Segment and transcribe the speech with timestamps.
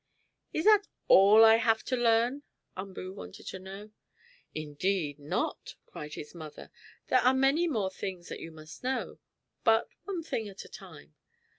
[0.51, 2.41] "Is this all I have to learn?"
[2.75, 3.91] Umboo wanted to know.
[4.55, 6.71] "Indeed not!" cried his mother.
[7.09, 9.19] "There are many more things that you must know.
[9.63, 11.13] But one thing at a time.